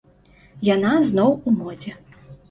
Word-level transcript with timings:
Яна 0.67 0.93
зноў 1.09 1.35
у 1.51 1.53
модзе. 1.59 1.93